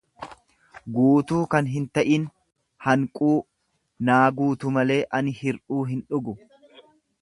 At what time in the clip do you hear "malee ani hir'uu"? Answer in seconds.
4.79-5.87